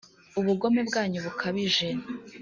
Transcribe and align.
ubugome 0.39 0.81
bwanyu 0.89 1.19
bukabije; 1.25 1.87